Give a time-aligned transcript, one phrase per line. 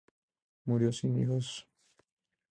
[0.65, 1.67] Murió sin hijos.